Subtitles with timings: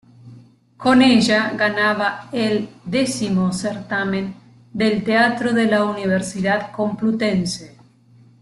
[0.77, 4.33] Con ella ganaba el X Certamen
[4.73, 7.77] del Teatro de la Universidad Complutense.